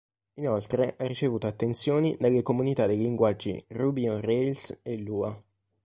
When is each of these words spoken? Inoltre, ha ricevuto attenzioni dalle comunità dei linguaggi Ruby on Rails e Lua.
Inoltre, 0.39 0.95
ha 0.97 1.05
ricevuto 1.05 1.45
attenzioni 1.45 2.17
dalle 2.19 2.41
comunità 2.41 2.87
dei 2.87 2.97
linguaggi 2.97 3.63
Ruby 3.67 4.07
on 4.07 4.19
Rails 4.19 4.79
e 4.81 4.97
Lua. 4.97 5.39